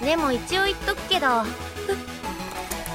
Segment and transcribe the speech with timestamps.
[0.00, 1.26] でも一応言っとくけど。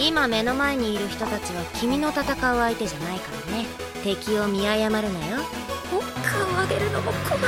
[0.00, 3.66] 今目の前にいる人たちは君の戦う相手じゃないからね。
[4.04, 5.38] 敵を見誤るなよ。
[5.92, 7.42] お顔上げるのも怖い。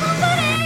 [0.00, 0.57] 頑張れ。